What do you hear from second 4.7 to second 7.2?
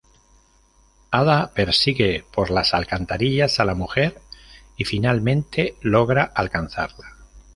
y finalmente logra alcanzarla.